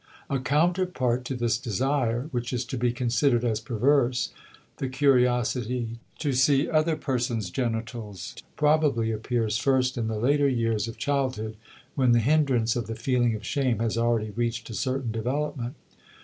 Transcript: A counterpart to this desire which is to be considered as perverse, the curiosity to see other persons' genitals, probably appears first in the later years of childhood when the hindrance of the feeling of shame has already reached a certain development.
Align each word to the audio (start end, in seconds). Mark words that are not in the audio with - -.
A 0.31 0.39
counterpart 0.39 1.25
to 1.25 1.35
this 1.35 1.59
desire 1.59 2.23
which 2.31 2.51
is 2.53 2.65
to 2.65 2.75
be 2.75 2.91
considered 2.91 3.45
as 3.45 3.59
perverse, 3.59 4.31
the 4.77 4.89
curiosity 4.89 5.99
to 6.17 6.33
see 6.33 6.67
other 6.67 6.95
persons' 6.95 7.51
genitals, 7.51 8.33
probably 8.55 9.11
appears 9.11 9.59
first 9.59 9.99
in 9.99 10.07
the 10.07 10.17
later 10.17 10.49
years 10.49 10.87
of 10.87 10.97
childhood 10.97 11.55
when 11.93 12.13
the 12.13 12.19
hindrance 12.19 12.75
of 12.75 12.87
the 12.87 12.95
feeling 12.95 13.35
of 13.35 13.45
shame 13.45 13.77
has 13.77 13.95
already 13.95 14.31
reached 14.31 14.67
a 14.71 14.73
certain 14.73 15.11
development. 15.11 15.75